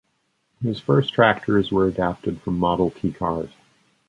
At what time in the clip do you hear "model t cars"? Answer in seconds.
2.57-3.51